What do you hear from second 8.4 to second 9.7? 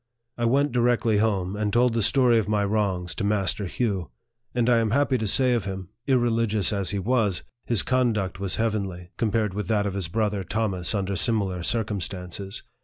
heavenly, com pared with